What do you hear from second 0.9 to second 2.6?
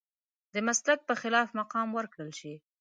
په خلاف مقام ورکړل شي.